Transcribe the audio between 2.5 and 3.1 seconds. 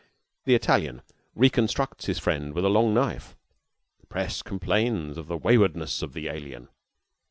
with a long